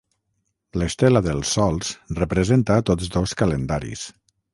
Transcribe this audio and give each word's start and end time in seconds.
L'estela 0.83 1.19
dels 1.27 1.51
sols 1.57 1.91
representa 2.21 2.79
tots 2.91 3.13
dos 3.17 3.35
calendaris. 3.43 4.07